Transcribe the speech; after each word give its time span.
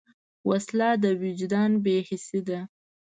وسله 0.49 0.89
د 1.03 1.05
وجدان 1.21 1.71
بېحسي 1.83 2.39
ده 2.47 2.59